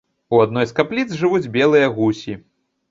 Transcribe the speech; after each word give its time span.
У 0.37 0.39
адной 0.45 0.65
з 0.71 0.75
капліц 0.79 1.13
жывуць 1.21 1.51
белыя 1.59 1.95
гусі. 2.01 2.33